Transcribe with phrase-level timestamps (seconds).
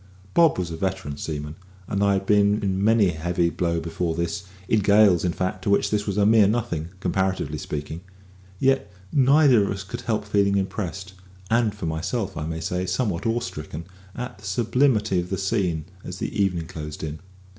[0.33, 1.53] Bob was a veteran seaman,
[1.87, 5.61] and I had been in many a heavy blow before this in gales, in fact,
[5.61, 8.01] to which this was a mere nothing, comparatively speaking;
[8.57, 11.13] yet neither of us could help feeling impressed
[11.51, 13.85] and for myself I may say somewhat awe stricken
[14.15, 17.19] at the sublimity of the scene as the evening closed in.